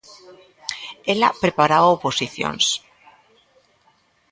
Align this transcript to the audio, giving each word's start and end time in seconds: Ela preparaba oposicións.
Ela 1.13 1.29
preparaba 1.43 1.89
oposicións. 1.97 2.65